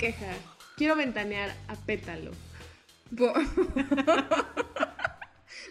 [0.00, 0.34] queja.
[0.78, 2.30] Quiero ventanear a Pétalo.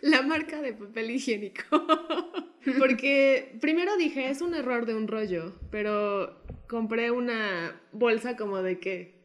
[0.03, 1.63] La marca de papel higiénico.
[2.77, 8.79] Porque primero dije, es un error de un rollo, pero compré una bolsa como de
[8.79, 9.17] que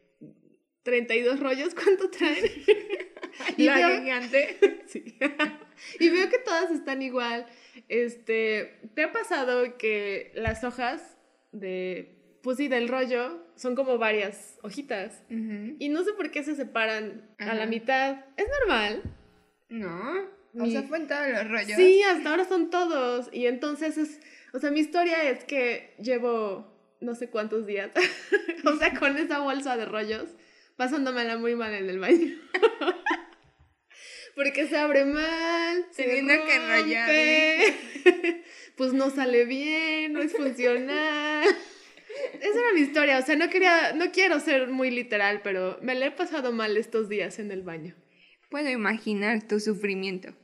[0.84, 2.46] 32 rollos, ¿cuánto traen?
[3.58, 4.80] y La gigante.
[4.86, 5.18] Sí.
[6.00, 7.44] y veo que todas están igual.
[7.88, 11.18] Este, ¿te ha pasado que las hojas
[11.52, 15.22] de, pues sí, del rollo son como varias hojitas?
[15.30, 18.24] Y no sé por qué se separan a la mitad.
[18.36, 19.02] ¿Es normal?
[19.70, 20.34] No.
[20.60, 21.76] O sea, fue en todos los rollos.
[21.76, 23.28] Sí, hasta ahora son todos.
[23.32, 24.20] Y entonces es,
[24.52, 27.90] o sea, mi historia es que llevo no sé cuántos días,
[28.64, 30.28] o sea, con esa bolsa de rollos,
[30.76, 32.34] pasándomela muy mal en el baño.
[34.34, 37.10] Porque se abre mal, teniendo que enrollar.
[38.76, 41.46] pues no sale bien, no es funcional.
[42.40, 45.94] Esa era mi historia, o sea, no quería, no quiero ser muy literal, pero me
[45.94, 47.94] la he pasado mal estos días en el baño.
[48.50, 50.34] Puedo imaginar tu sufrimiento.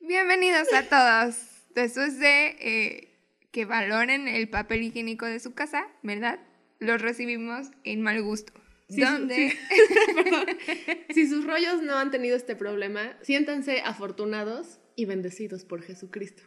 [0.00, 1.36] Bienvenidos a todos.
[1.74, 3.08] Después de eh,
[3.50, 6.40] que valoren el papel higiénico de su casa, ¿verdad?
[6.78, 8.52] Los recibimos en mal gusto.
[8.88, 9.02] Si
[11.14, 16.44] si sus rollos no han tenido este problema, siéntanse afortunados y bendecidos por Jesucristo.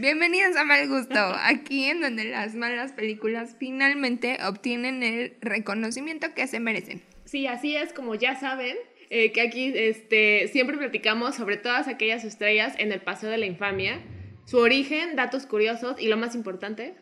[0.00, 6.46] Bienvenidos a Mal Gusto, aquí en donde las malas películas finalmente obtienen el reconocimiento que
[6.46, 7.02] se merecen.
[7.24, 8.76] Sí, así es, como ya saben,
[9.10, 13.46] eh, que aquí este, siempre platicamos sobre todas aquellas estrellas en el Paseo de la
[13.46, 14.00] Infamia,
[14.46, 16.94] su origen, datos curiosos y lo más importante,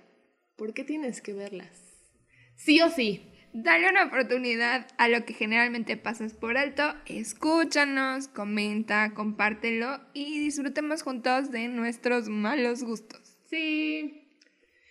[0.56, 1.68] ¿por qué tienes que verlas?
[2.54, 3.30] Sí o sí.
[3.58, 11.02] Dale una oportunidad a lo que generalmente pasas por alto, escúchanos, comenta, compártelo y disfrutemos
[11.02, 13.38] juntos de nuestros malos gustos.
[13.48, 14.28] Sí.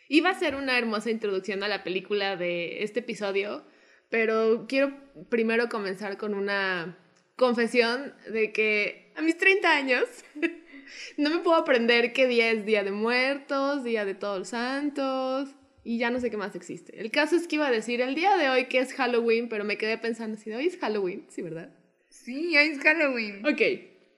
[0.09, 3.63] Iba a ser una hermosa introducción a la película de este episodio,
[4.09, 4.97] pero quiero
[5.29, 6.97] primero comenzar con una
[7.35, 10.05] confesión de que a mis 30 años
[11.17, 15.53] no me puedo aprender qué día es Día de Muertos, Día de Todos los Santos
[15.85, 16.99] y ya no sé qué más existe.
[16.99, 19.63] El caso es que iba a decir el día de hoy que es Halloween, pero
[19.63, 21.69] me quedé pensando si hoy es Halloween, sí, ¿verdad?
[22.09, 23.45] Sí, hoy es Halloween.
[23.45, 23.61] Ok,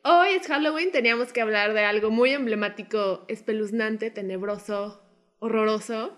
[0.03, 5.03] hoy es Halloween, teníamos que hablar de algo muy emblemático, espeluznante, tenebroso,
[5.39, 6.17] horroroso.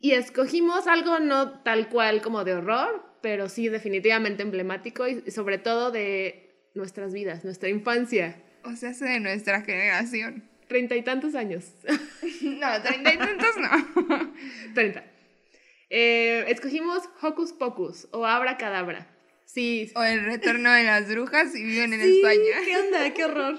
[0.00, 5.58] Y escogimos algo no tal cual como de horror, pero sí definitivamente emblemático y sobre
[5.58, 8.42] todo de nuestras vidas, nuestra infancia.
[8.64, 10.48] O sea, de nuestra generación.
[10.68, 11.64] Treinta y tantos años.
[12.42, 14.32] no, treinta y tantos no.
[14.74, 15.04] Treinta.
[15.90, 19.06] Eh, escogimos Hocus Pocus o Abra Cadabra.
[19.44, 19.92] Sí.
[19.94, 22.64] O El Retorno de las Brujas y viven en España.
[22.64, 23.14] ¿Qué onda?
[23.14, 23.58] ¿Qué horror?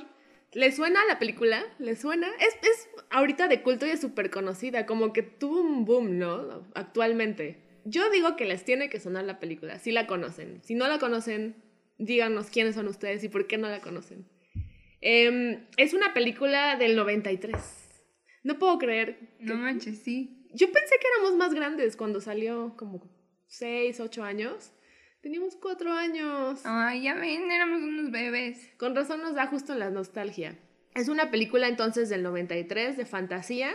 [0.53, 1.63] ¿Le suena la película?
[1.79, 2.27] ¿Le suena?
[2.39, 6.67] Es, es ahorita de culto y es súper conocida, como que tuvo un boom, ¿no?
[6.73, 7.63] Actualmente.
[7.85, 10.59] Yo digo que les tiene que sonar la película, si la conocen.
[10.63, 11.55] Si no la conocen,
[11.97, 14.25] díganos quiénes son ustedes y por qué no la conocen.
[15.01, 17.53] Em, es una película del 93.
[18.43, 19.35] No puedo creer.
[19.39, 20.47] No manches, sí.
[20.53, 23.09] Yo pensé que éramos más grandes cuando salió, como
[23.47, 24.71] 6, 8 años.
[25.21, 26.61] Teníamos 4 años.
[26.63, 28.71] Ay, ya ven, éramos unos bebés.
[28.77, 30.57] Con razón nos da justo la nostalgia.
[30.95, 33.71] Es una película entonces del 93 de fantasía.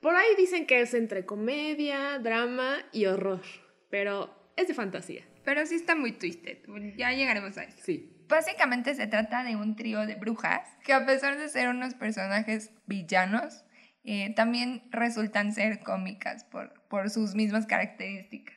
[0.00, 3.42] Por ahí dicen que es entre comedia, drama y horror.
[3.90, 5.24] Pero es de fantasía.
[5.44, 6.58] Pero sí está muy twisted.
[6.96, 7.78] Ya llegaremos a eso.
[7.82, 8.21] Sí.
[8.32, 12.70] Básicamente se trata de un trío de brujas que a pesar de ser unos personajes
[12.86, 13.66] villanos,
[14.04, 18.56] eh, también resultan ser cómicas por, por sus mismas características.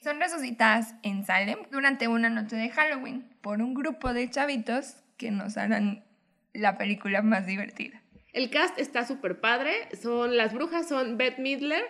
[0.00, 5.32] Son resucitadas en Salem durante una noche de Halloween por un grupo de chavitos que
[5.32, 6.04] nos harán
[6.52, 8.00] la película más divertida.
[8.32, 9.72] El cast está súper padre.
[10.00, 11.82] Son, las brujas son Beth Midler,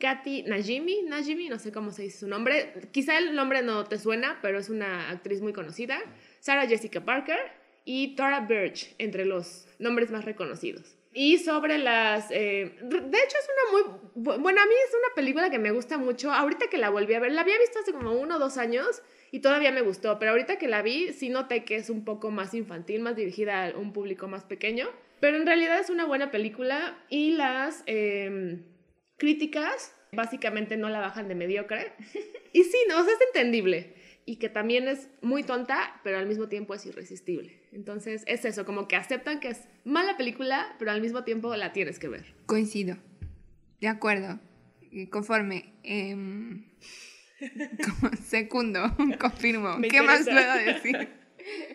[0.00, 2.72] Katy Najimy, Najimy, no sé cómo se dice su nombre.
[2.92, 5.98] Quizá el nombre no te suena, pero es una actriz muy conocida.
[6.40, 7.38] Sarah Jessica Parker
[7.84, 10.98] y Tara Birch, entre los nombres más reconocidos.
[11.14, 12.30] Y sobre las...
[12.30, 14.38] Eh, de hecho es una muy...
[14.38, 16.30] Bueno, a mí es una película que me gusta mucho.
[16.30, 19.02] Ahorita que la volví a ver, la había visto hace como uno o dos años
[19.30, 22.30] y todavía me gustó, pero ahorita que la vi sí noté que es un poco
[22.30, 24.88] más infantil, más dirigida a un público más pequeño.
[25.20, 28.62] Pero en realidad es una buena película y las em,
[29.16, 31.92] críticas básicamente no la bajan de mediocre.
[32.52, 33.97] y sí, no, es entendible
[34.28, 37.62] y que también es muy tonta, pero al mismo tiempo es irresistible.
[37.72, 41.72] Entonces es eso, como que aceptan que es mala película, pero al mismo tiempo la
[41.72, 42.34] tienes que ver.
[42.44, 42.98] Coincido.
[43.80, 44.38] De acuerdo.
[45.10, 45.72] Conforme.
[47.40, 47.46] Eh,
[48.26, 49.78] segundo, confirmo.
[49.88, 51.08] ¿Qué más puedo decir?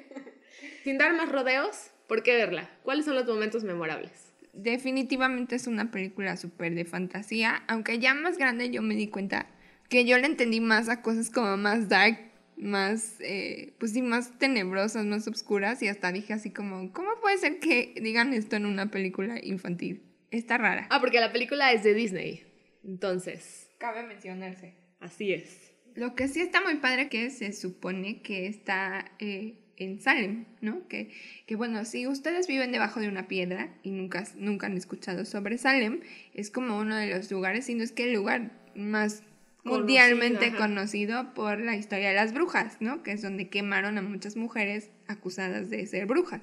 [0.83, 2.69] Sin dar más rodeos, ¿por qué verla?
[2.83, 4.33] ¿Cuáles son los momentos memorables?
[4.51, 9.47] Definitivamente es una película súper de fantasía, aunque ya más grande yo me di cuenta
[9.89, 14.37] que yo le entendí más a cosas como más dark, más, eh, pues sí, más
[14.39, 18.65] tenebrosas, más oscuras y hasta dije así como, ¿cómo puede ser que digan esto en
[18.65, 20.03] una película infantil?
[20.31, 20.87] Está rara.
[20.89, 22.43] Ah, porque la película es de Disney.
[22.83, 23.69] Entonces.
[23.77, 24.73] Cabe mencionarse.
[24.99, 25.71] Así es.
[25.95, 30.87] Lo que sí está muy padre que se supone que está eh, en Salem, ¿no?
[30.87, 31.11] Que,
[31.45, 35.57] que bueno, si ustedes viven debajo de una piedra y nunca, nunca han escuchado sobre
[35.57, 36.01] Salem,
[36.33, 39.23] es como uno de los lugares, si no es que el lugar más
[39.63, 43.03] mundialmente conocido por la historia de las brujas, ¿no?
[43.03, 46.41] Que es donde quemaron a muchas mujeres acusadas de ser brujas.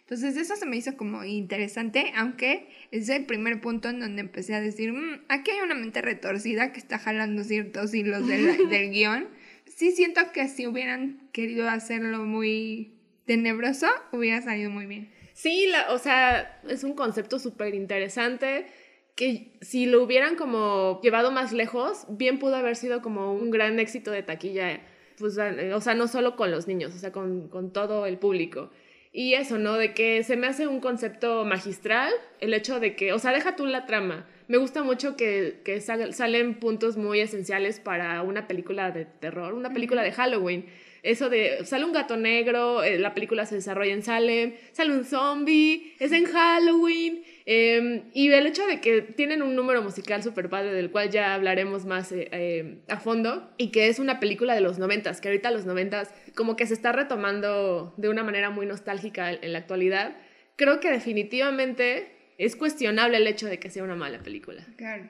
[0.00, 4.54] Entonces eso se me hizo como interesante, aunque es el primer punto en donde empecé
[4.54, 8.90] a decir, mm, aquí hay una mente retorcida que está jalando ciertos hilos del, del
[8.90, 9.28] guion.
[9.66, 12.92] Sí siento que si hubieran querido hacerlo muy
[13.26, 15.10] tenebroso, hubiera salido muy bien.
[15.34, 18.66] Sí, la, o sea, es un concepto súper interesante
[19.14, 23.78] que si lo hubieran como llevado más lejos, bien pudo haber sido como un gran
[23.78, 24.80] éxito de taquilla,
[25.18, 28.70] pues, o sea, no solo con los niños, o sea, con, con todo el público.
[29.14, 29.74] Y eso, ¿no?
[29.74, 32.10] De que se me hace un concepto magistral,
[32.40, 34.26] el hecho de que, o sea, deja tú la trama.
[34.48, 39.72] Me gusta mucho que, que salen puntos muy esenciales para una película de terror, una
[39.72, 40.66] película de Halloween
[41.02, 45.04] eso de sale un gato negro, eh, la película se desarrolla en Salem, sale un
[45.04, 50.48] zombie, es en Halloween, em, y el hecho de que tienen un número musical súper
[50.48, 54.54] padre del cual ya hablaremos más eh, em, a fondo, y que es una película
[54.54, 58.50] de los noventas, que ahorita los noventas como que se está retomando de una manera
[58.50, 60.16] muy nostálgica en la actualidad,
[60.56, 64.66] creo que definitivamente es cuestionable el hecho de que sea una mala película.
[64.76, 65.08] Claro.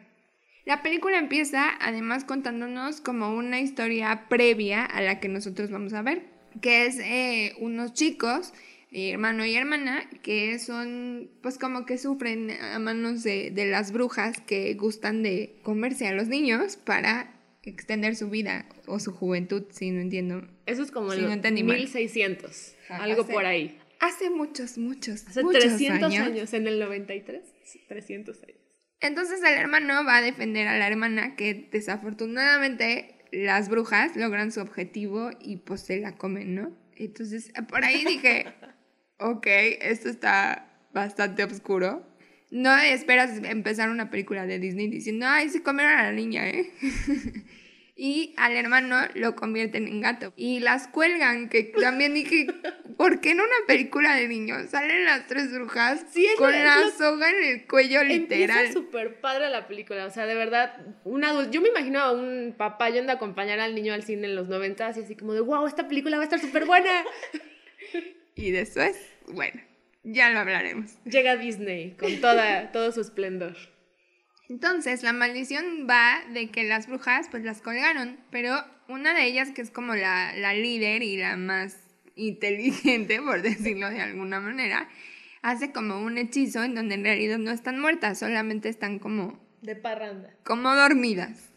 [0.65, 6.03] La película empieza además contándonos como una historia previa a la que nosotros vamos a
[6.03, 6.23] ver,
[6.61, 8.53] que es eh, unos chicos,
[8.95, 14.75] hermano y hermana, que son pues como que sufren a manos de, las brujas que
[14.75, 20.01] gustan de comerse a los niños para extender su vida o su juventud, si no
[20.01, 20.47] entiendo.
[20.67, 23.79] Eso es como en 1600, algo por ahí.
[24.01, 26.27] Hace muchos, muchos, hace 300 años.
[26.27, 27.41] años, en el 93,
[27.89, 28.59] 300 años.
[29.01, 34.61] Entonces el hermano va a defender a la hermana que desafortunadamente las brujas logran su
[34.61, 36.77] objetivo y pues se la comen, ¿no?
[36.97, 38.47] Entonces por ahí dije,
[39.31, 39.47] ok,
[39.81, 42.07] esto está bastante oscuro.
[42.51, 46.71] No esperas empezar una película de Disney diciendo, ay, se comieron a la niña, ¿eh?
[47.97, 50.33] y al hermano lo convierten en gato.
[50.37, 52.47] Y las cuelgan, que también dije,
[52.97, 56.05] ¿por qué en una película de niños salen las tres brujas
[56.37, 58.67] con la soga en el cuello literal?
[58.67, 62.13] Es súper padre la película, o sea, de verdad, un adulto, yo me imagino a
[62.13, 65.33] un papá yendo a acompañar al niño al cine en los noventas y así como
[65.33, 67.05] de, wow, esta película va a estar súper buena.
[68.35, 68.97] y después,
[69.33, 69.61] bueno,
[70.05, 70.93] ya lo hablaremos.
[71.05, 73.57] Llega Disney con toda, todo su esplendor.
[74.49, 79.51] Entonces, la maldición va de que las brujas pues las colgaron, pero una de ellas,
[79.51, 81.79] que es como la, líder y la más
[82.17, 84.89] inteligente, por decirlo de alguna manera,
[85.41, 89.41] hace como un hechizo en donde en realidad no están muertas, solamente están como...
[89.63, 90.35] De parranda.
[90.45, 91.51] Como dormidas.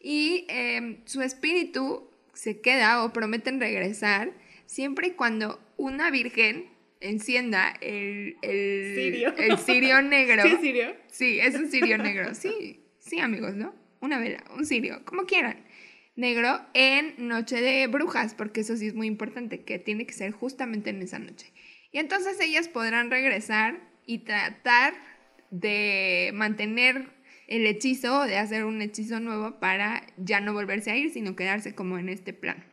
[0.00, 4.32] Y em, su espíritu se queda o prometen regresar
[4.66, 6.73] siempre y cuando una virgen
[7.08, 8.94] encienda el, el,
[9.58, 9.98] ¿Sirio?
[9.98, 10.42] el negro.
[10.42, 10.96] ¿Sí es sirio?
[11.10, 12.34] Sí, es un cirio negro.
[12.34, 13.74] Sí, sí, amigos, ¿no?
[14.00, 15.64] Una vela, un cirio, como quieran.
[16.16, 20.32] Negro en Noche de Brujas, porque eso sí es muy importante, que tiene que ser
[20.32, 21.52] justamente en esa noche.
[21.90, 24.94] Y entonces ellas podrán regresar y tratar
[25.50, 27.08] de mantener
[27.46, 31.36] el hechizo o de hacer un hechizo nuevo para ya no volverse a ir, sino
[31.36, 32.64] quedarse como en este plan.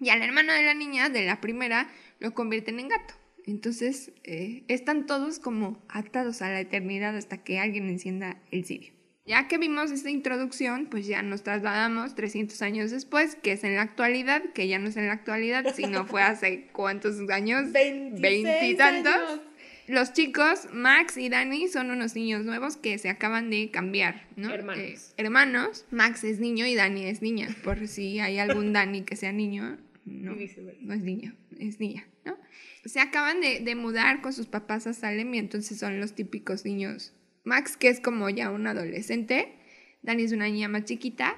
[0.00, 3.14] Y al hermano de la niña, de la primera, lo convierten en gato.
[3.46, 8.92] Entonces, eh, están todos como atados a la eternidad hasta que alguien encienda el cirio.
[9.24, 13.74] Ya que vimos esta introducción, pues ya nos trasladamos 300 años después, que es en
[13.74, 19.40] la actualidad, que ya no es en la actualidad, sino fue hace cuántos años, veintitantos.
[19.88, 24.50] Los chicos, Max y Dani, son unos niños nuevos que se acaban de cambiar, ¿no?
[24.52, 24.80] Hermanos.
[24.80, 25.86] Eh, hermanos.
[25.90, 29.76] Max es niño y Dani es niña, por si hay algún Dani que sea niño,
[30.04, 30.36] no,
[30.80, 32.35] no es niño, es niña, ¿no?
[32.84, 37.12] Se acaban de, mudar con sus papás a Salem y entonces son los típicos niños.
[37.44, 39.54] Max, que es como ya un adolescente,
[40.02, 41.36] Dani es una niña más chiquita.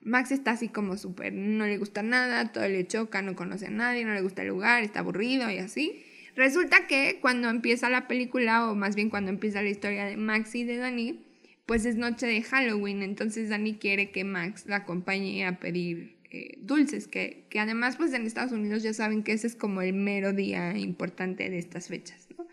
[0.00, 3.70] Max está así como súper, no le gusta nada, todo le choca, no conoce a
[3.70, 6.04] nadie, no le gusta el lugar, está aburrido y así.
[6.36, 10.54] Resulta que cuando empieza la película, o más bien cuando empieza la historia de Max
[10.54, 11.24] y de Dani,
[11.66, 16.58] pues es noche de Halloween, entonces Dani quiere que Max la acompañe a pedir eh,
[16.58, 19.92] dulces, que, que, además pues en Estados Unidos ya saben que ese es como el
[19.92, 22.46] mero día importante de estas fechas, ¿no?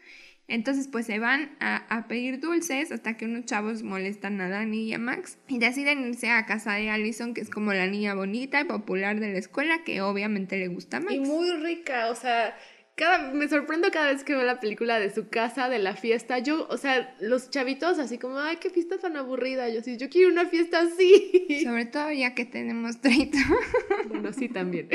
[0.47, 4.89] Entonces pues se van a, a, pedir dulces hasta que unos chavos molestan a Dani
[4.89, 8.13] y a Max y deciden irse a casa de Allison, que es como la niña
[8.13, 11.13] bonita y popular de la escuela, que obviamente le gusta a Max.
[11.13, 12.55] Y muy rica, o sea,
[13.01, 16.37] cada, me sorprendo cada vez que veo la película de su casa, de la fiesta.
[16.37, 19.67] Yo, o sea, los chavitos así como, ay, qué fiesta tan aburrida.
[19.69, 21.63] Yo sí, yo quiero una fiesta así.
[21.63, 23.37] Sobre todo ya que tenemos 30.
[24.07, 24.87] Bueno, sí, también.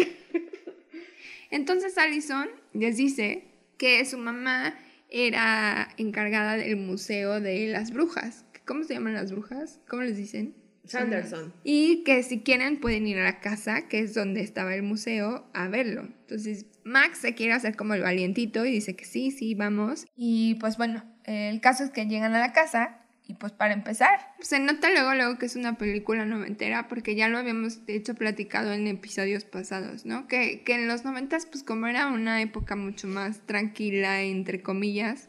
[1.51, 4.79] Entonces Allison les dice que su mamá
[5.11, 8.45] era encargada del museo de las brujas.
[8.65, 9.81] ¿Cómo se llaman las brujas?
[9.89, 10.55] ¿Cómo les dicen?
[10.87, 11.53] Sanderson.
[11.65, 15.49] Y que si quieren pueden ir a la casa, que es donde estaba el museo,
[15.55, 16.03] a verlo.
[16.03, 20.07] Entonces Max se quiere hacer como el valientito y dice que sí, sí, vamos.
[20.17, 24.21] Y pues bueno, el caso es que llegan a la casa y pues para empezar,
[24.41, 28.15] se nota luego, luego que es una película noventera, porque ya lo habíamos de hecho
[28.15, 30.29] platicado en episodios pasados, ¿no?
[30.29, 35.29] Que, que en los noventas, pues como era una época mucho más tranquila, entre comillas,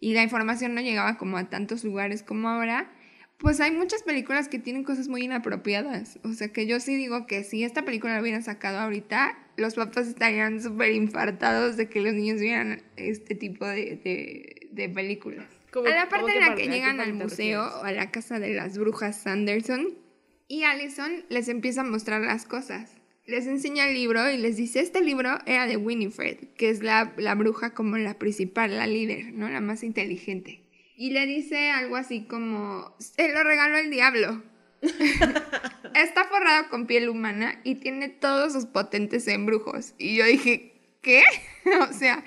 [0.00, 2.90] y la información no llegaba como a tantos lugares como ahora,
[3.38, 6.18] pues hay muchas películas que tienen cosas muy inapropiadas.
[6.24, 9.74] O sea que yo sí digo que si esta película la hubieran sacado ahorita, los
[9.74, 15.46] papás estarían súper infartados de que los niños vieran este tipo de, de, películas.
[15.74, 18.78] a la parte en la que llegan al museo o a la casa de las
[18.78, 19.98] brujas Sanderson
[20.48, 22.92] y Allison les empieza a mostrar las cosas.
[23.26, 27.12] Les enseña el libro y les dice, este libro era de Winifred, que es la,
[27.16, 29.48] la bruja como la principal, la líder, ¿no?
[29.48, 30.65] La más inteligente
[30.96, 34.42] y le dice algo así como, se lo regaló el diablo.
[35.94, 39.94] Está forrado con piel humana y tiene todos sus potentes embrujos.
[39.98, 40.72] Y yo dije,
[41.02, 41.22] ¿qué?
[41.88, 42.24] o sea,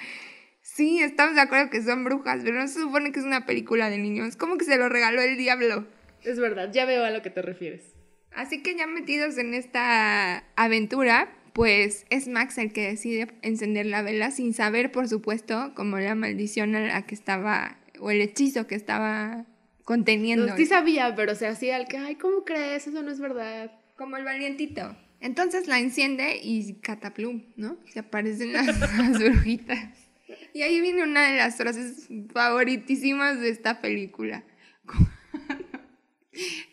[0.62, 3.90] sí, estamos de acuerdo que son brujas, pero no se supone que es una película
[3.90, 4.36] de niños.
[4.36, 5.88] ¿Cómo que se lo regaló el diablo?
[6.24, 7.96] Es verdad, ya veo a lo que te refieres.
[8.32, 14.04] Así que ya metidos en esta aventura, pues es Max el que decide encender la
[14.04, 18.68] vela sin saber, por supuesto, como la maldición a la que estaba o el hechizo
[18.68, 19.46] que estaba
[19.84, 20.56] conteniendo.
[20.56, 22.88] sí sabía, pero se hacía el que, ay, ¿cómo crees?
[22.88, 23.72] Eso no es verdad.
[23.96, 24.96] Como el valientito.
[25.20, 27.78] Entonces la enciende y cataplum, ¿no?
[27.92, 29.90] Se aparecen las, las brujitas.
[30.54, 34.44] Y ahí viene una de las frases favoritísimas de esta película.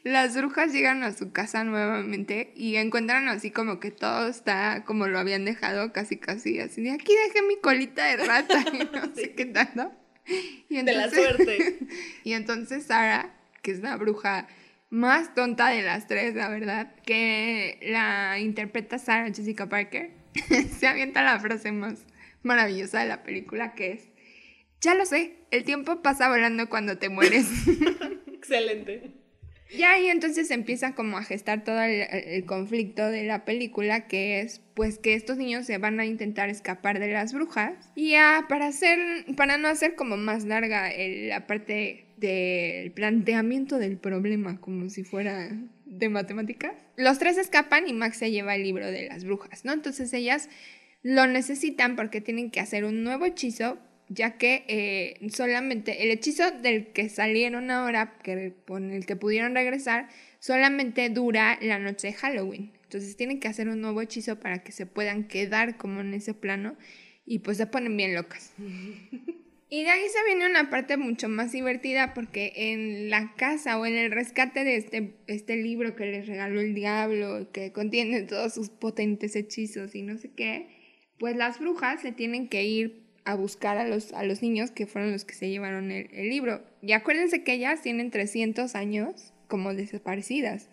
[0.04, 5.09] Las brujas llegan a su casa nuevamente y encuentran así como que todo está como
[5.09, 9.14] lo habían dejado, casi casi así de aquí dejé mi colita de rata y no
[9.14, 9.92] sé qué tanto.
[10.68, 11.78] Y de la suerte.
[12.25, 14.49] y entonces Sara, que es la bruja
[14.90, 20.11] más tonta de las tres, la verdad, que la interpreta Sarah Jessica Parker,
[20.78, 22.04] se avienta la frase más
[22.42, 24.09] maravillosa de la película que es,
[24.80, 27.47] ya lo sé, el tiempo pasa volando cuando te mueres.
[28.26, 29.12] Excelente.
[29.75, 34.61] Ya ahí entonces empieza como a gestar todo el, conflicto de la película, que es
[34.75, 37.73] pues que estos niños se van a intentar escapar de las brujas.
[37.94, 38.99] Y ya para hacer,
[39.37, 45.50] para no hacer como más larga la parte del planteamiento del problema, como si fuera
[45.85, 49.73] de matemáticas, los tres escapan y Max se lleva el libro de las brujas, ¿no?
[49.73, 50.49] Entonces ellas
[51.02, 53.78] lo necesitan porque tienen que hacer un nuevo hechizo
[54.09, 59.55] ya que eh, solamente el hechizo del que salieron ahora, que, con el que pudieron
[59.55, 60.09] regresar,
[60.39, 62.73] solamente dura la noche de Halloween.
[62.85, 66.35] Entonces tienen que hacer un nuevo hechizo para que se puedan quedar como en ese
[66.35, 66.77] plano
[67.25, 68.53] y pues se ponen bien locas.
[69.69, 73.87] Y de ahí se viene una parte mucho más divertida porque en la casa o
[73.87, 78.55] en el rescate de este, este libro que les regaló el diablo, que contiene todos
[78.55, 80.69] sus potentes hechizos y no sé qué,
[81.19, 84.87] pues las brujas se tienen que ir a buscar a los, a los niños que
[84.87, 86.62] fueron los que se llevaron el, libro.
[86.80, 90.71] Y acuérdense que ellas tienen 300 años como desaparecidas.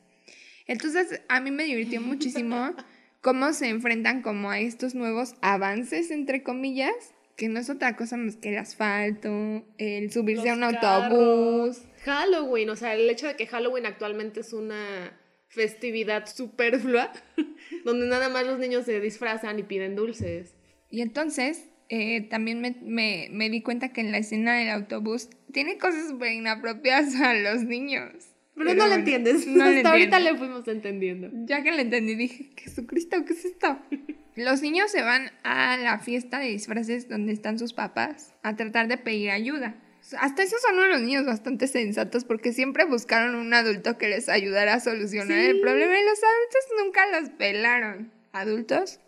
[0.67, 2.73] Entonces a mí me divirtió muchísimo
[3.21, 6.93] cómo se enfrentan como a estos nuevos avances, entre comillas,
[7.35, 11.81] que no es otra cosa más que el asfalto, el subirse a un autobús.
[12.03, 17.11] Halloween, o sea, el hecho de que Halloween actualmente es una festividad superflua,
[17.83, 20.53] donde nada más los niños se disfrazan y piden dulces.
[20.91, 25.77] Y entonces eh, también me, me, di cuenta que en la escena del autobús tiene
[25.77, 28.13] cosas súper inapropiadas a los niños.
[28.55, 29.47] Pero, no lo entiendes.
[29.47, 31.29] No Hasta ahorita le fuimos entendiendo.
[31.45, 33.79] Ya que lo entendí, dije, Jesucristo, ¿qué es esto?
[34.35, 38.87] Los niños se van a la fiesta de disfraces donde están sus papás a tratar
[38.87, 39.75] de pedir ayuda.
[40.19, 44.73] Hasta esos son unos niños bastante sensatos porque siempre buscaron un adulto que les ayudara
[44.73, 48.11] a solucionar el problema y los adultos nunca los pelaron.
[48.31, 48.99] ¿Adultos?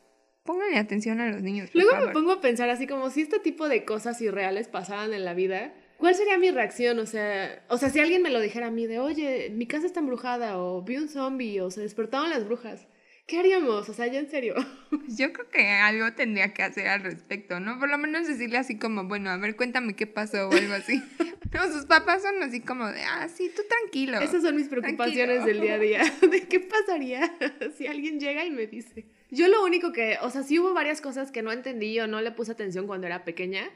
[0.46, 1.70] Pónganle atención a los niños.
[1.74, 5.26] Luego me pongo a pensar así como si este tipo de cosas irreales pasaran en
[5.26, 7.00] la vida, ¿cuál sería mi reacción?
[7.00, 9.88] O sea, o sea, si alguien me lo dijera a mí de, oye, mi casa
[9.88, 12.88] está embrujada, o vi un zombie, o se despertaron las brujas,
[13.28, 13.90] ¿Qué haríamos?
[13.90, 14.54] O sea, ya en serio.
[15.08, 17.80] Yo creo que algo tendría que hacer al respecto, ¿no?
[17.80, 21.02] Por lo menos decirle así como, bueno, a ver, cuéntame qué pasó o algo así.
[21.54, 24.20] No, sus papás son así como de, ah, sí, tú tranquilo.
[24.20, 25.46] Esas son mis preocupaciones Tranquilo.
[25.46, 26.14] del día a día.
[26.30, 27.34] ¿De qué pasaría
[27.78, 29.06] si alguien llega y me dice?
[29.36, 32.22] Yo lo único que, o sea, sí hubo varias cosas que no entendí o no
[32.22, 33.70] le puse atención cuando era pequeña,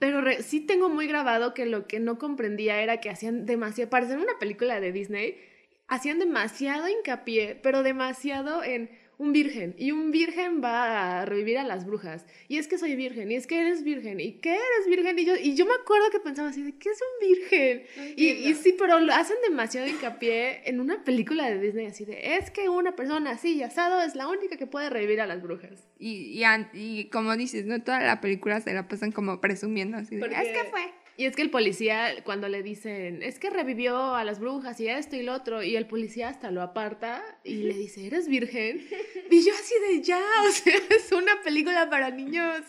[0.00, 4.08] pero sí tengo muy grabado que lo que no comprendía era que hacían demasiado, para
[4.08, 5.38] ser una película de Disney,
[5.86, 9.74] hacían demasiado hincapié, pero demasiado en un virgen.
[9.78, 12.24] Y un virgen va a revivir a las brujas.
[12.48, 15.18] Y es que soy virgen, y es que eres virgen, y que eres virgen.
[15.18, 17.82] Y yo, y yo me acuerdo que pensaba así, ¿de qué es un virgen?
[18.16, 22.36] Y, y sí, pero lo hacen demasiado hincapié en una película de Disney así de,
[22.36, 25.42] es que una persona así y asado es la única que puede revivir a las
[25.42, 25.86] brujas.
[25.98, 27.82] Y, y, y como dices, ¿no?
[27.82, 30.82] Toda la película se la pasan como presumiendo así de, Porque- es que fue.
[31.16, 34.88] Y es que el policía, cuando le dicen, es que revivió a las brujas y
[34.88, 38.84] esto y lo otro, y el policía hasta lo aparta y le dice, ¿eres virgen?
[39.30, 42.62] Y yo así de ya, o sea, es una película para niños.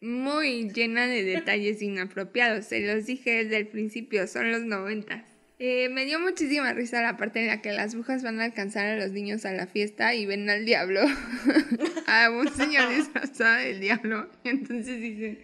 [0.00, 5.24] Muy llena de detalles inapropiados, se los dije desde el principio, son los noventas.
[5.58, 8.86] Eh, me dio muchísima risa la parte en la que las brujas van a alcanzar
[8.88, 11.00] a los niños a la fiesta y ven al diablo,
[12.06, 15.38] a un señor disfrazado del diablo, y entonces dicen,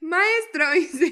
[0.00, 1.06] maestro, y se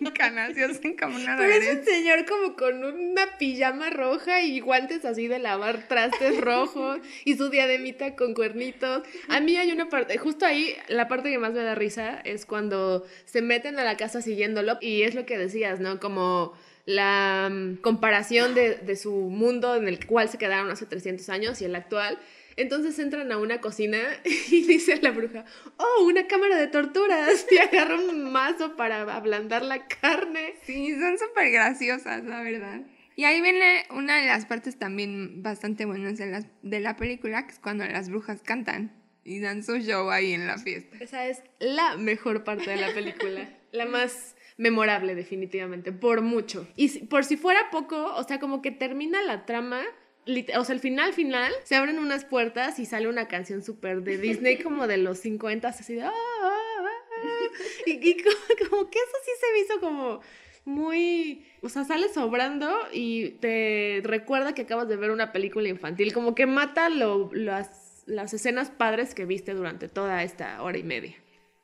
[0.00, 4.60] hincan, se hacen como una Pero es un señor como con una pijama roja y
[4.60, 9.02] guantes así de lavar trastes rojos y su diademita con cuernitos.
[9.28, 12.46] A mí hay una parte, justo ahí, la parte que más me da risa es
[12.46, 16.00] cuando se meten a la casa siguiéndolo y es lo que decías, ¿no?
[16.00, 16.54] Como
[16.86, 21.62] la mm, comparación de, de su mundo en el cual se quedaron hace 300 años
[21.62, 22.18] y el actual.
[22.56, 25.44] Entonces entran a una cocina y dice la bruja,
[25.76, 30.54] oh, una cámara de torturas y agarra un mazo para ablandar la carne.
[30.64, 32.80] Sí, son súper graciosas, la verdad.
[33.16, 37.46] Y ahí viene una de las partes también bastante buenas de, las, de la película,
[37.46, 38.92] que es cuando las brujas cantan
[39.24, 40.96] y dan su show ahí en la fiesta.
[41.00, 46.68] Esa es la mejor parte de la película, la más memorable definitivamente, por mucho.
[46.76, 49.82] Y por si fuera poco, o sea, como que termina la trama,
[50.58, 54.18] o sea, al final, final, se abren unas puertas y sale una canción súper de
[54.18, 56.02] Disney como de los 50, así de...
[56.02, 56.50] "Ah, ah,
[56.82, 57.48] ah",
[57.86, 57.92] y,
[58.70, 60.20] como, que eso sí se me hizo como
[60.64, 66.12] muy, o sea, sale sobrando y te recuerda que acabas de ver una película infantil,
[66.12, 70.82] como que mata lo- las, las escenas padres que viste durante toda esta hora y
[70.84, 71.14] media.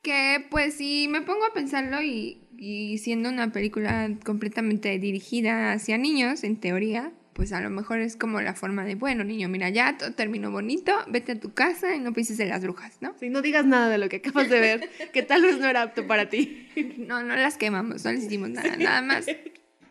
[0.03, 6.44] Que pues si me pongo a pensarlo y siendo una película completamente dirigida hacia niños,
[6.44, 9.97] en teoría, pues a lo mejor es como la forma de, bueno, niño, mira, ya
[9.97, 13.14] todo terminó bonito, vete a tu casa y no pienses en las brujas, ¿no?
[13.19, 15.83] Si no digas nada de lo que acabas de ver, que tal vez no era
[15.83, 16.69] apto para ti.
[16.99, 19.27] No, no las quemamos, no les hicimos nada, nada más,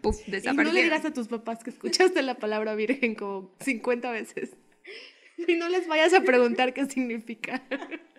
[0.01, 0.83] puf, Y no le desaparecieron.
[0.83, 4.51] digas a tus papás que escuchaste la palabra virgen como 50 veces.
[5.47, 7.63] Y no les vayas a preguntar qué significa.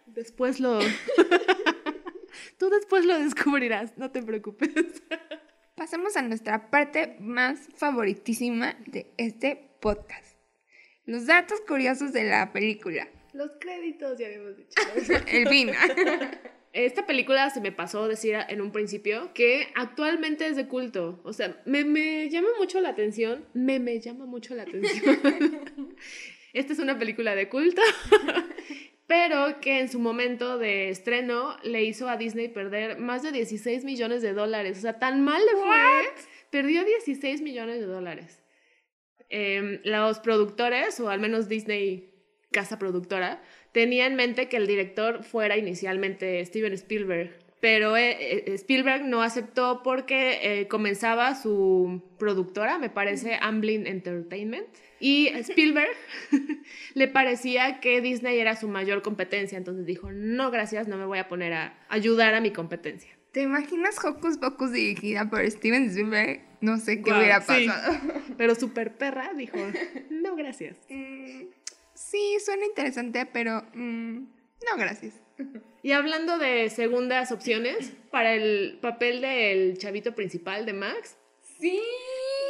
[0.07, 0.81] Después lo...
[2.59, 4.71] Tú después lo descubrirás, no te preocupes.
[5.81, 10.37] Pasemos a nuestra parte más favoritísima de este podcast.
[11.07, 13.09] Los datos curiosos de la película.
[13.33, 14.79] Los créditos, ya habíamos dicho.
[15.27, 15.71] El fin.
[16.75, 21.19] Esta película se me pasó decir en un principio que actualmente es de culto.
[21.25, 23.47] O sea, me, me llama mucho la atención.
[23.55, 25.19] Me, me llama mucho la atención.
[26.53, 27.81] Esta es una película de culto.
[29.11, 33.83] Pero que en su momento de estreno le hizo a Disney perder más de 16
[33.83, 34.79] millones de dólares.
[34.79, 36.25] O sea, tan mal le fue.
[36.51, 38.41] Perdió 16 millones de dólares.
[39.29, 42.15] Em, los productores, o al menos Disney,
[42.53, 43.43] casa productora,
[43.73, 47.31] tenía en mente que el director fuera inicialmente Steven Spielberg,
[47.61, 54.67] pero eh, eh, Spielberg no aceptó porque eh, comenzaba su productora, me parece Amblin Entertainment,
[54.99, 55.91] y Spielberg
[56.95, 61.19] le parecía que Disney era su mayor competencia, entonces dijo, no, gracias, no me voy
[61.19, 63.11] a poner a ayudar a mi competencia.
[63.33, 66.41] ¿Te imaginas Hocus Pocus dirigida por Steven Spielberg?
[66.61, 67.67] No sé qué Guau, hubiera sí.
[67.67, 67.99] pasado.
[68.37, 69.57] Pero super perra dijo,
[70.11, 70.77] no, gracias.
[72.09, 75.15] Sí, suena interesante, pero mm, no, gracias.
[75.83, 81.17] Y hablando de segundas opciones, para el papel del chavito principal de Max,
[81.59, 81.81] Sí.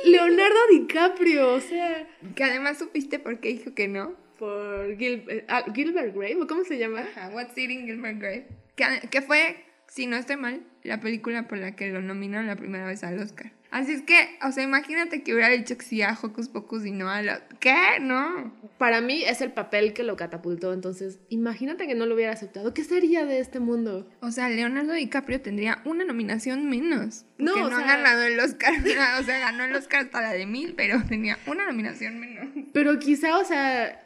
[0.05, 4.17] Leonardo DiCaprio, o sea, Que además supiste por qué dijo que no.
[4.39, 7.01] por Gil- eh, ah, Gilbert Grape, ¿o ¿cómo se llama?
[7.03, 8.49] Ajá, What's Eating Gilbert Grape.
[8.77, 12.57] Que, que fue, si no estoy mal, la película por la que lo nominaron la
[12.57, 13.53] primera vez al Oscar.
[13.71, 16.91] Así es que, o sea, imagínate que hubiera dicho que sí a Hocus Pocus y
[16.91, 17.47] no a la...
[17.61, 18.01] ¿Qué?
[18.01, 18.53] No.
[18.79, 22.75] Para mí es el papel que lo catapultó, entonces imagínate que no lo hubiera aceptado.
[22.75, 24.11] ¿Qué sería de este mundo?
[24.21, 27.27] O sea, Leonardo DiCaprio tendría una nominación menos.
[27.39, 28.75] No, No, o ha ganado el Oscar.
[29.21, 32.49] o sea, ganó el Oscar hasta la de mil, pero tenía una nominación menos.
[32.73, 34.05] Pero quizá, o sea,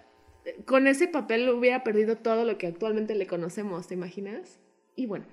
[0.66, 4.58] con ese papel hubiera perdido todo lo que actualmente le conocemos, ¿te imaginas?
[4.94, 5.24] Y bueno.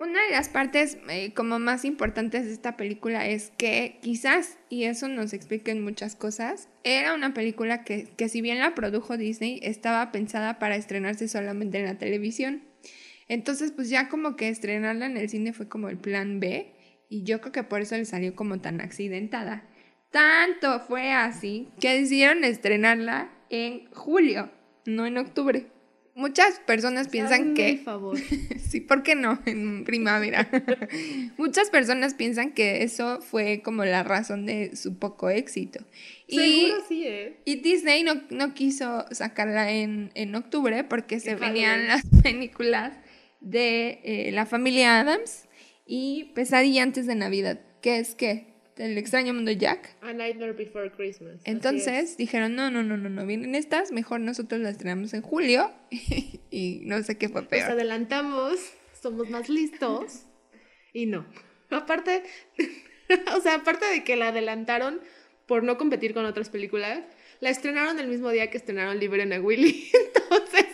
[0.00, 4.84] Una de las partes eh, como más importantes de esta película es que quizás, y
[4.84, 9.18] eso nos explica en muchas cosas, era una película que, que si bien la produjo
[9.18, 12.62] Disney, estaba pensada para estrenarse solamente en la televisión.
[13.28, 16.72] Entonces, pues ya como que estrenarla en el cine fue como el plan B,
[17.10, 19.68] y yo creo que por eso le salió como tan accidentada.
[20.10, 24.50] Tanto fue así que decidieron estrenarla en julio,
[24.86, 25.66] no en octubre.
[26.20, 27.78] Muchas personas piensan que...
[27.78, 28.18] favor.
[28.58, 29.40] sí, ¿por qué no?
[29.46, 30.50] En primavera.
[31.38, 35.80] Muchas personas piensan que eso fue como la razón de su poco éxito.
[36.28, 37.40] Seguro sí, ¿eh?
[37.46, 42.92] Y Disney no, no quiso sacarla en, en octubre porque se venían las películas
[43.40, 45.48] de eh, la familia Adams
[45.86, 48.49] y Pesadilla antes de Navidad, que es que
[48.80, 49.96] el extraño mundo Jack.
[50.00, 51.40] A Nightmare Before Christmas.
[51.44, 55.70] Entonces dijeron, no, no, no, no, no, vienen estas, mejor nosotros las estrenamos en julio
[56.50, 57.62] y no sé qué fue peor.
[57.62, 58.58] Nos adelantamos,
[59.00, 60.22] somos más listos
[60.92, 61.26] y no.
[61.70, 62.22] Aparte,
[63.36, 65.00] o sea, aparte de que la adelantaron
[65.46, 67.00] por no competir con otras películas,
[67.40, 69.90] la estrenaron el mismo día que estrenaron Liberen a Willy.
[70.14, 70.66] Entonces,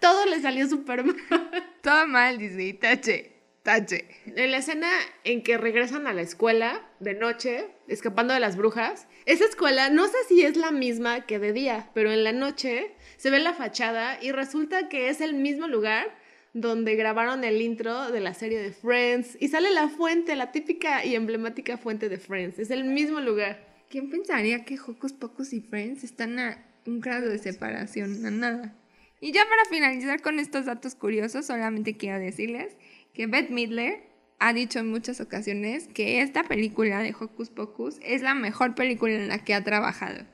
[0.00, 1.72] todo le salió súper mal.
[1.82, 3.33] Todo mal, Disney, tache.
[3.64, 4.04] Tache.
[4.26, 4.90] En la escena
[5.24, 10.06] en que regresan a la escuela de noche, escapando de las brujas, esa escuela no
[10.06, 13.54] sé si es la misma que de día, pero en la noche se ve la
[13.54, 16.14] fachada y resulta que es el mismo lugar
[16.52, 21.02] donde grabaron el intro de la serie de Friends y sale la fuente, la típica
[21.02, 22.58] y emblemática fuente de Friends.
[22.58, 23.66] Es el mismo lugar.
[23.88, 28.26] ¿Quién pensaría que Hocus Pocus y Friends están a un grado de separación?
[28.26, 28.74] A nada.
[29.22, 32.76] Y ya para finalizar con estos datos curiosos, solamente quiero decirles
[33.14, 34.02] que Beth Midler
[34.40, 39.14] ha dicho en muchas ocasiones que esta película de Hocus Pocus es la mejor película
[39.14, 40.26] en la que ha trabajado,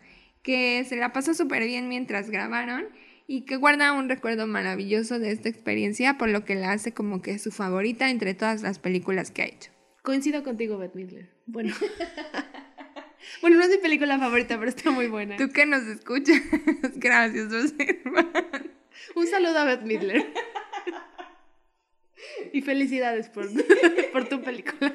[0.42, 2.88] que se la pasó súper bien mientras grabaron
[3.26, 7.22] y que guarda un recuerdo maravilloso de esta experiencia, por lo que la hace como
[7.22, 9.70] que su favorita entre todas las películas que ha hecho.
[10.02, 11.30] Coincido contigo, Beth Midler.
[11.46, 11.72] Bueno.
[13.42, 15.36] bueno, no es mi película favorita, pero está muy buena.
[15.36, 16.40] Tú que nos escuchas,
[16.96, 17.52] gracias,
[19.14, 20.26] Un saludo a Beth Midler.
[22.52, 23.46] Y felicidades por,
[24.12, 24.94] por tu película.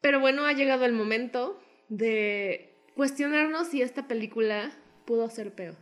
[0.00, 4.72] Pero bueno, ha llegado el momento de cuestionarnos si esta película
[5.04, 5.76] pudo ser peor.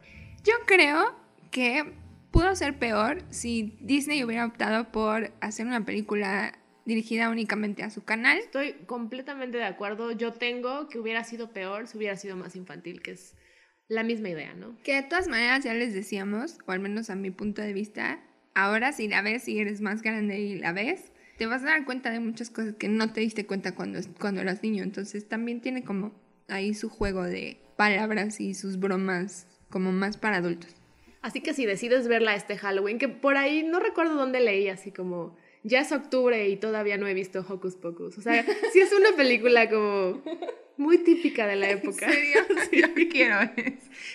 [0.45, 1.15] Yo creo
[1.51, 1.93] que
[2.31, 8.03] pudo ser peor si Disney hubiera optado por hacer una película dirigida únicamente a su
[8.05, 8.39] canal.
[8.39, 10.13] Estoy completamente de acuerdo.
[10.13, 13.37] Yo tengo que hubiera sido peor si hubiera sido más infantil, que es
[13.89, 14.77] la misma idea, ¿no?
[14.83, 18.23] Que de todas maneras ya les decíamos, o al menos a mi punto de vista,
[18.59, 21.85] Ahora si la ves y eres más grande y la ves, te vas a dar
[21.85, 24.83] cuenta de muchas cosas que no te diste cuenta cuando, cuando eras niño.
[24.83, 26.13] Entonces también tiene como
[26.49, 30.75] ahí su juego de palabras y sus bromas como más para adultos.
[31.23, 34.91] Así que si decides verla este Halloween, que por ahí no recuerdo dónde leí, así
[34.91, 38.19] como ya es octubre y todavía no he visto Hocus Pocus.
[38.19, 40.21] O sea, sí es una película como
[40.79, 42.07] muy típica de la época.
[42.07, 42.41] ¿En serio?
[42.71, 43.37] Sí, quiero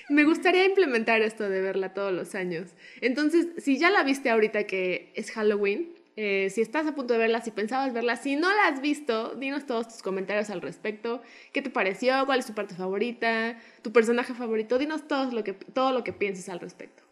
[0.10, 2.72] Me gustaría implementar esto de verla todos los años.
[3.02, 7.20] Entonces, si ya la viste ahorita que es Halloween, eh, si estás a punto de
[7.20, 11.22] verla, si pensabas verla, si no la has visto, dinos todos tus comentarios al respecto.
[11.52, 12.26] ¿Qué te pareció?
[12.26, 13.58] ¿Cuál es tu parte favorita?
[13.82, 14.78] ¿Tu personaje favorito?
[14.78, 17.04] Dinos todo lo que, todo lo que pienses al respecto.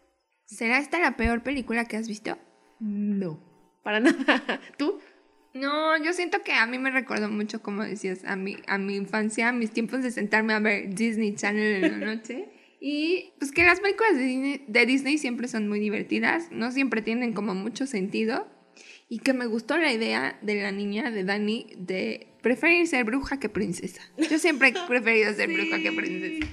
[0.46, 2.38] ¿Será esta la peor película que has visto?
[2.78, 3.42] No,
[3.82, 4.60] para nada.
[4.76, 5.00] ¿Tú?
[5.54, 8.96] No, yo siento que a mí me recordó mucho, como decías, a mi, a mi
[8.96, 12.48] infancia, a mis tiempos de sentarme a ver Disney Channel en la noche.
[12.80, 17.02] Y pues que las películas de Disney, de Disney siempre son muy divertidas, no siempre
[17.02, 18.48] tienen como mucho sentido.
[19.08, 23.38] Y que me gustó la idea de la niña de Dani de preferir ser bruja
[23.38, 24.02] que princesa.
[24.16, 26.46] Yo siempre he preferido ser bruja que princesa.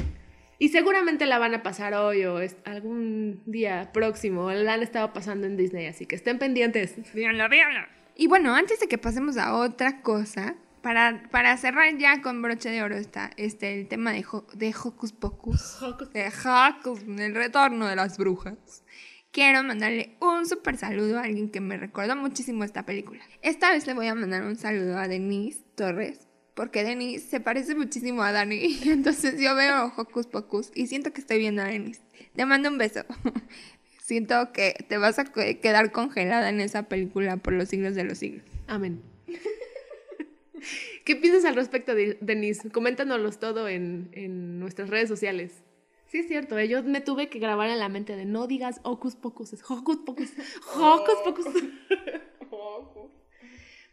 [0.60, 4.52] Y seguramente la van a pasar hoy o algún día próximo.
[4.52, 6.96] La han estado pasando en Disney, así que estén pendientes.
[7.14, 7.99] Véanla, véanla.
[8.20, 12.70] Y bueno, antes de que pasemos a otra cosa, para, para cerrar ya con broche
[12.70, 15.80] de oro está este, el tema de, de Hocus Pocus,
[16.12, 18.84] de Hocus, el retorno de las brujas.
[19.32, 23.22] Quiero mandarle un super saludo a alguien que me recordó muchísimo esta película.
[23.42, 27.74] Esta vez le voy a mandar un saludo a Denise Torres, porque Denise se parece
[27.74, 28.82] muchísimo a Dani.
[28.86, 32.02] Entonces yo veo Hocus Pocus y siento que estoy viendo a Denise.
[32.36, 33.06] Te mando un beso.
[34.10, 38.18] siento que te vas a quedar congelada en esa película por los siglos de los
[38.18, 38.44] siglos.
[38.66, 39.04] Amén.
[41.06, 42.72] ¿Qué piensas al respecto, Denise?
[42.72, 45.64] Coméntanos todo en, nuestras redes sociales.
[46.08, 46.68] Sí, es cierto, ¿eh?
[46.68, 49.98] yo me tuve que grabar en la mente de no digas hocus pocus, es hocus
[49.98, 50.32] pocus,
[50.76, 51.46] hocus pocus.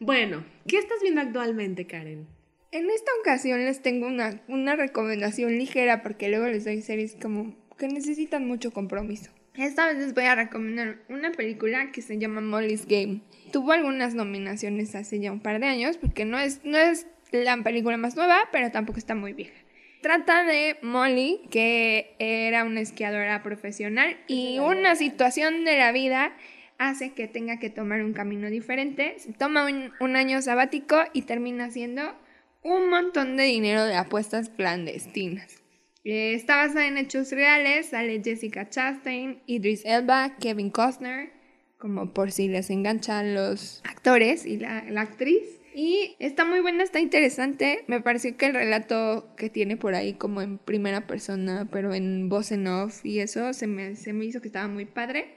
[0.00, 2.26] bueno, ¿qué estás viendo actualmente, Karen?
[2.72, 7.55] En esta ocasión les tengo una, una recomendación ligera porque luego les doy series como
[7.76, 9.36] que necesitan mucho compromiso.
[9.58, 13.22] Esta vez les voy a recomendar una película que se llama Molly's Game.
[13.52, 17.56] Tuvo algunas nominaciones hace ya un par de años, porque no es, no es la
[17.62, 19.54] película más nueva, pero tampoco está muy vieja.
[20.02, 26.36] Trata de Molly, que era una esquiadora profesional, y una situación de la vida
[26.78, 29.16] hace que tenga que tomar un camino diferente.
[29.38, 32.14] Toma un, un año sabático y termina haciendo
[32.62, 35.62] un montón de dinero de apuestas clandestinas.
[36.08, 41.32] Eh, está basada en hechos reales, sale Jessica Chastain, Idris Elba, Kevin Costner,
[41.78, 45.42] como por si les enganchan los actores y la, la actriz.
[45.74, 47.82] Y está muy buena, está interesante.
[47.88, 52.28] Me pareció que el relato que tiene por ahí como en primera persona, pero en
[52.28, 55.34] voz en off y eso, se me, se me hizo que estaba muy padre.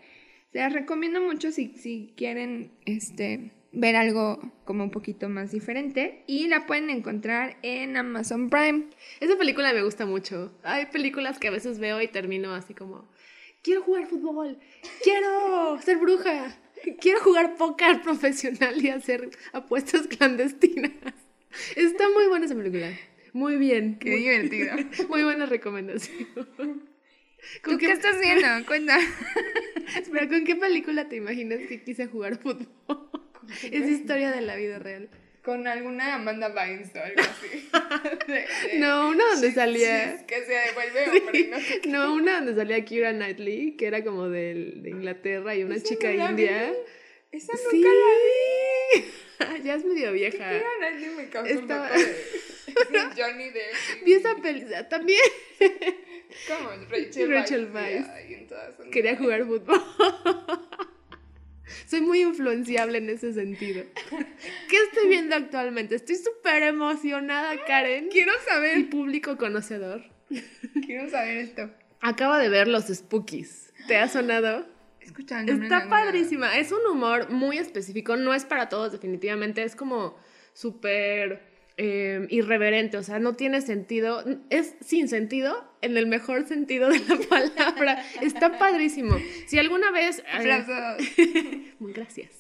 [0.51, 6.23] Se las recomiendo mucho si, si quieren este, ver algo como un poquito más diferente.
[6.27, 8.85] Y la pueden encontrar en Amazon Prime.
[9.19, 10.51] Esa película me gusta mucho.
[10.63, 13.09] Hay películas que a veces veo y termino así como,
[13.61, 14.57] quiero jugar fútbol,
[15.03, 16.57] quiero ser bruja,
[16.99, 20.91] quiero jugar póker profesional y hacer apuestas clandestinas.
[21.75, 22.91] Está muy buena esa película.
[23.33, 23.97] Muy bien.
[23.99, 24.75] Qué divertido.
[25.09, 26.27] Muy buena recomendación.
[27.63, 28.47] ¿Tú qué, estás viendo?
[28.67, 28.97] Cuenta.
[29.97, 32.67] Espera, ¿con qué película te imaginas que quise jugar fútbol?
[33.71, 35.09] Es historia de la vida real.
[35.43, 37.69] Con alguna Amanda Bynes o algo así.
[38.77, 40.25] no, una donde salía.
[40.27, 41.51] que se devuelve hombre,
[41.87, 45.81] no, no, una donde salía Kira Knightley, que era como de, de Inglaterra y una
[45.81, 46.73] chica india.
[47.31, 49.63] Esa nunca la vi.
[49.63, 50.37] ya es medio vieja.
[50.37, 51.85] Kira Knightley me causó Estaba...
[51.85, 52.99] un poco de...
[53.21, 54.03] Johnny Depp.
[54.05, 55.21] Vi esa película también.
[56.47, 56.69] ¿Cómo?
[56.89, 58.07] Rachel, Rachel Weisz.
[58.91, 59.81] Quería jugar fútbol.
[61.85, 63.83] Soy muy influenciable en ese sentido.
[64.69, 65.95] ¿Qué estoy viendo actualmente?
[65.95, 68.09] Estoy súper emocionada, Karen.
[68.09, 68.77] Quiero saber.
[68.77, 70.03] Mi público conocedor.
[70.85, 71.69] Quiero saber esto.
[72.01, 73.73] Acabo de ver Los Spookies.
[73.87, 74.67] ¿Te ha sonado?
[75.01, 75.51] Escuchando.
[75.51, 76.57] Está padrísima.
[76.57, 78.15] Es un humor muy específico.
[78.15, 79.63] No es para todos, definitivamente.
[79.63, 80.17] Es como
[80.53, 81.41] súper
[81.81, 86.99] eh, irreverente, o sea, no tiene sentido, es sin sentido en el mejor sentido de
[86.99, 88.03] la palabra.
[88.21, 89.17] Está padrísimo.
[89.47, 90.21] Si alguna vez...
[90.27, 92.31] Eh, muy gracias.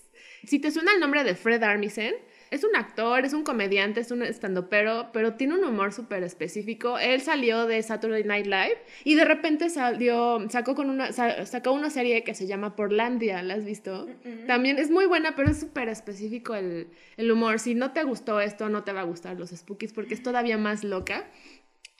[0.45, 2.15] Si te suena el nombre de Fred Armisen,
[2.51, 6.97] es un actor, es un comediante, es un estandopero, pero tiene un humor súper específico.
[6.97, 11.89] Él salió de Saturday Night Live y de repente salió, sacó, con una, sacó una
[11.89, 14.07] serie que se llama Portlandia, ¿la has visto?
[14.47, 17.59] También es muy buena, pero es súper específico el, el humor.
[17.59, 20.57] Si no te gustó esto, no te va a gustar Los Spookies porque es todavía
[20.57, 21.27] más loca.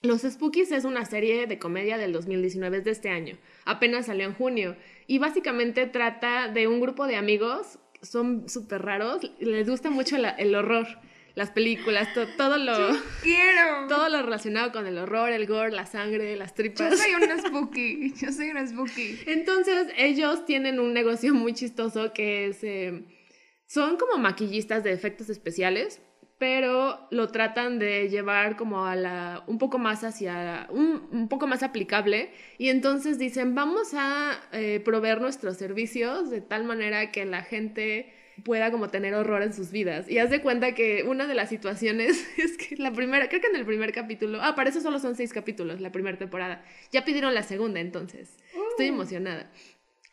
[0.02, 3.38] Los Spookies es una serie de comedia del 2019, es de este año.
[3.66, 4.78] Apenas salió en junio.
[5.08, 10.56] Y básicamente trata de un grupo de amigos son súper raros, les gusta mucho el
[10.56, 10.88] horror,
[11.36, 12.74] las películas, todo lo...
[13.24, 13.88] quiero.
[13.88, 16.92] Todo lo relacionado con el horror, el gore, la sangre, las tripas.
[16.92, 19.20] Yo soy una spooky, yo soy una spooky.
[19.26, 22.64] Entonces ellos tienen un negocio muy chistoso que es...
[22.64, 23.04] Eh,
[23.66, 26.02] son como maquillistas de efectos especiales
[26.40, 31.48] pero lo tratan de llevar como a la, un poco más hacia, un, un poco
[31.48, 37.26] más aplicable y entonces dicen, vamos a eh, proveer nuestros servicios de tal manera que
[37.26, 38.14] la gente
[38.46, 40.10] pueda como tener horror en sus vidas.
[40.10, 43.48] Y haz de cuenta que una de las situaciones es que la primera, creo que
[43.48, 46.64] en el primer capítulo, ah, para eso solo son seis capítulos, la primera temporada.
[46.94, 48.38] Ya pidieron la segunda entonces.
[48.72, 48.94] Estoy uh.
[48.94, 49.52] emocionada.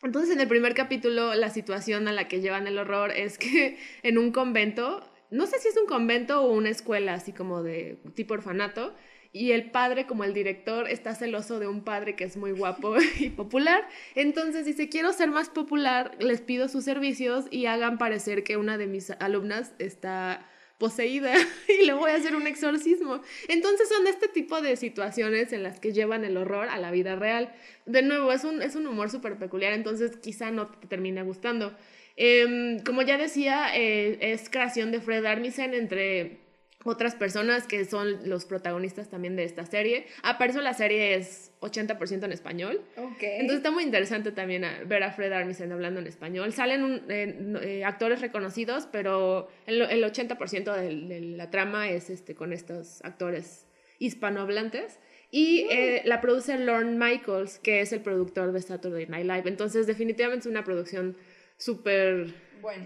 [0.03, 3.77] Entonces en el primer capítulo la situación a la que llevan el horror es que
[4.03, 7.99] en un convento no sé si es un convento o una escuela así como de
[8.15, 8.93] tipo orfanato,
[9.33, 12.95] y el padre, como el director, está celoso de un padre que es muy guapo
[13.19, 13.87] y popular.
[14.15, 18.77] Entonces dice, quiero ser más popular, les pido sus servicios y hagan parecer que una
[18.77, 21.33] de mis alumnas está poseída
[21.67, 23.21] y le voy a hacer un exorcismo.
[23.47, 27.15] Entonces son este tipo de situaciones en las que llevan el horror a la vida
[27.15, 27.53] real.
[27.85, 31.75] De nuevo, es un, es un humor súper peculiar, entonces quizá no te termine gustando.
[32.17, 36.39] Em, como ya decía, eh, es creación de Fred Armisen entre
[36.83, 40.07] otras personas que son los protagonistas también de esta serie.
[40.23, 42.81] Ah, por eso la serie es 80% en español.
[42.95, 46.53] Entonces está muy interesante también ver a Fred Armisen hablando en español.
[46.53, 53.67] Salen eh, actores reconocidos, pero el, 80% de, la trama es este, con estos actores
[53.99, 54.99] hispanohablantes.
[55.29, 55.67] Y mm.
[55.71, 59.43] eh, la produce Lorne Michaels, que es el productor de Saturday Night Live.
[59.45, 61.17] Entonces definitivamente es una producción
[61.57, 62.33] súper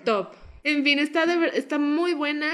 [0.03, 0.33] top.
[0.63, 2.51] En fin, está, está muy buena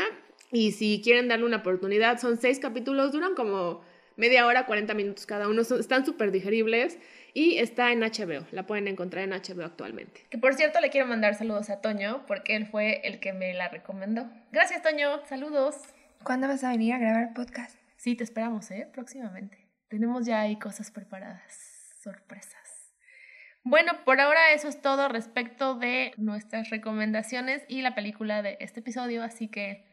[0.51, 3.81] y si quieren darle una oportunidad, son seis capítulos, duran como
[4.15, 6.97] media hora, 40 minutos cada uno, están súper digeribles
[7.33, 10.25] y está en HBO, la pueden encontrar en HBO actualmente.
[10.29, 13.53] Que por cierto le quiero mandar saludos a Toño porque él fue el que me
[13.53, 14.29] la recomendó.
[14.51, 15.75] Gracias Toño, saludos.
[16.23, 17.77] ¿Cuándo vas a venir a grabar podcast?
[17.97, 18.87] Sí, te esperamos, ¿eh?
[18.91, 19.67] Próximamente.
[19.89, 22.66] Tenemos ya ahí cosas preparadas sorpresas.
[23.69, 28.79] Bueno, por ahora eso es todo respecto de nuestras recomendaciones y la película de este
[28.79, 29.83] episodio, así que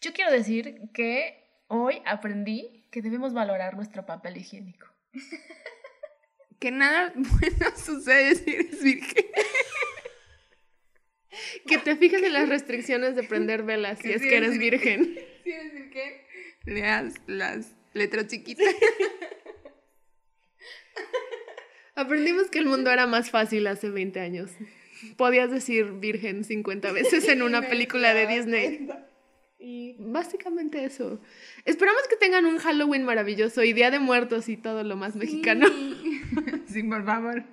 [0.00, 4.88] yo quiero decir que hoy aprendí que debemos valorar nuestro papel higiénico.
[6.58, 9.24] que nada bueno sucede si eres virgen.
[11.68, 15.16] que te fijes en las restricciones de prender velas si es que eres virgen.
[15.44, 16.12] Si eres virgen,
[16.64, 18.66] leas las letras chiquitas.
[22.02, 24.50] Aprendimos que el mundo era más fácil hace 20 años.
[25.16, 28.88] Podías decir virgen 50 veces en una película de Disney.
[29.58, 31.20] Y básicamente eso.
[31.64, 35.66] Esperamos que tengan un Halloween maravilloso y Día de Muertos y todo lo más mexicano.
[36.66, 37.44] Sí, por favor.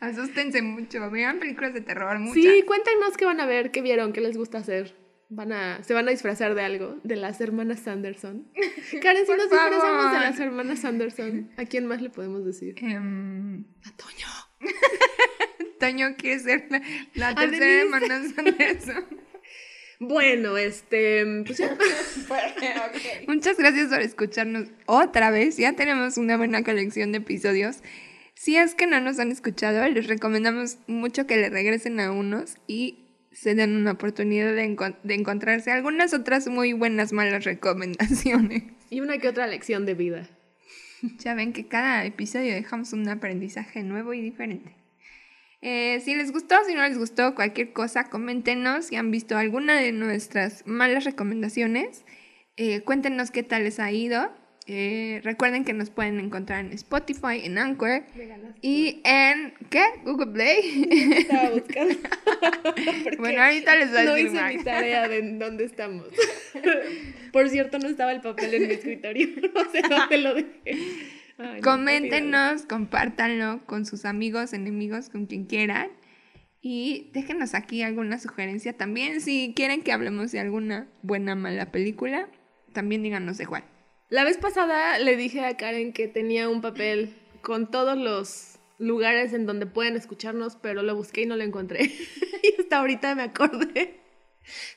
[0.00, 1.10] Asústense mucho.
[1.10, 2.34] Vean películas de terror muchas.
[2.34, 4.94] Sí, cuéntenos qué van a ver, qué vieron, qué les gusta hacer.
[5.28, 8.46] Van a, se van a disfrazar de algo, de las hermanas Sanderson.
[9.02, 12.76] Karen, si nos disfrazamos de las hermanas Sanderson, ¿a quién más le podemos decir?
[12.78, 14.28] Em, a Toño.
[15.80, 16.68] Toño quiere ser
[17.14, 19.04] la, tercera hermana Sanderson.
[19.98, 21.62] Bueno, este, pues
[23.26, 25.56] Muchas gracias por escucharnos otra vez.
[25.56, 27.78] Ya tenemos una buena colección de episodios.
[28.34, 32.56] Si es que no nos han escuchado, les recomendamos mucho que le regresen a unos
[32.66, 33.05] y
[33.36, 38.64] se den una oportunidad de, de encontrarse algunas otras muy buenas, malas recomendaciones.
[38.88, 40.28] Y una que otra lección de vida.
[41.18, 44.74] Ya ven que cada episodio dejamos un aprendizaje nuevo y diferente.
[45.60, 49.74] Eh, si les gustó, si no les gustó, cualquier cosa, coméntenos si han visto alguna
[49.74, 52.04] de nuestras malas recomendaciones.
[52.56, 54.32] Eh, cuéntenos qué tal les ha ido.
[54.68, 58.02] Eh, recuerden que nos pueden encontrar en Spotify, en Anchor
[58.62, 59.84] y en ¿qué?
[60.04, 60.88] Google Play.
[61.18, 61.94] Estaba buscando.
[63.18, 66.08] bueno, ahorita les voy a no decir hice mi tarea de dónde estamos.
[67.32, 69.28] Por cierto, no estaba el papel en mi escritorio.
[69.54, 70.78] No sé dónde lo dejé.
[71.62, 75.90] Coméntenos, compártanlo con sus amigos, enemigos, con quien quieran.
[76.60, 79.20] Y déjenos aquí alguna sugerencia también.
[79.20, 82.28] Si quieren que hablemos de alguna buena mala película,
[82.72, 83.62] también díganos de cuál.
[84.08, 89.32] La vez pasada le dije a Karen que tenía un papel con todos los lugares
[89.32, 91.82] en donde pueden escucharnos, pero lo busqué y no lo encontré.
[92.42, 93.98] y hasta ahorita me acordé.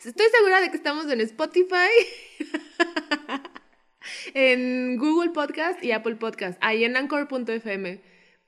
[0.04, 1.92] Estoy segura de que estamos en Spotify.
[4.34, 8.02] en Google Podcast y Apple Podcast, ahí en anchor.fm.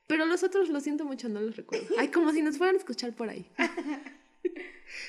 [0.08, 1.94] Pero los otros, lo siento mucho, no los recuerdo.
[2.00, 3.48] Ay, como si nos fueran a escuchar por ahí.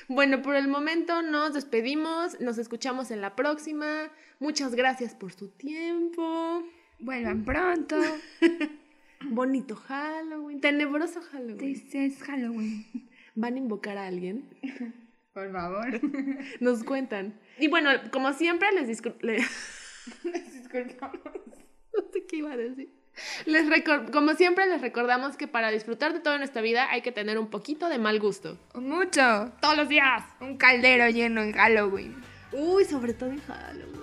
[0.08, 4.10] Bueno, por el momento nos despedimos, nos escuchamos en la próxima.
[4.42, 6.64] Muchas gracias por su tiempo.
[6.98, 7.96] Vuelvan pronto.
[9.30, 11.58] Bonito Halloween, tenebroso Halloween.
[11.58, 12.84] This is Halloween.
[13.36, 14.50] ¿Van a invocar a alguien?
[15.32, 16.00] Por favor.
[16.60, 17.38] Nos cuentan.
[17.56, 18.88] Y bueno, como siempre, les,
[19.22, 21.20] les disculpamos.
[21.96, 22.92] No sé qué iba a decir.
[23.46, 23.64] Les
[24.10, 27.46] como siempre, les recordamos que para disfrutar de toda nuestra vida hay que tener un
[27.46, 28.58] poquito de mal gusto.
[28.74, 29.52] Mucho.
[29.60, 30.24] Todos los días.
[30.40, 32.16] Un caldero lleno en Halloween.
[32.50, 34.01] Uy, sobre todo en Halloween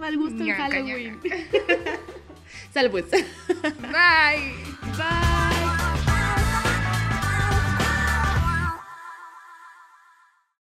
[0.00, 1.20] mal gusto en Halloween.
[2.72, 3.04] Salud.
[3.92, 4.54] Bye.
[4.96, 5.39] Bye.